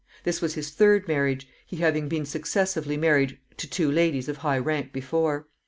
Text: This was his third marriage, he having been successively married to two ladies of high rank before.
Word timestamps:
This 0.23 0.41
was 0.41 0.55
his 0.55 0.71
third 0.71 1.07
marriage, 1.07 1.47
he 1.63 1.75
having 1.75 2.07
been 2.09 2.25
successively 2.25 2.97
married 2.97 3.37
to 3.57 3.69
two 3.69 3.91
ladies 3.91 4.27
of 4.27 4.37
high 4.37 4.57
rank 4.57 4.91
before. 4.91 5.45